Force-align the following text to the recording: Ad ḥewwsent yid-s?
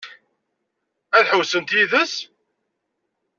Ad 1.17 1.25
ḥewwsent 1.29 1.75
yid-s? 1.75 2.13